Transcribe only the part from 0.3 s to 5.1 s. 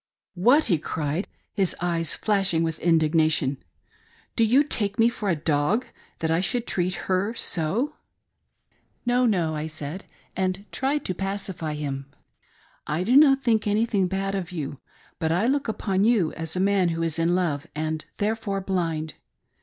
"What!" he cried, his eyes flashing with indignation;" do jrou take me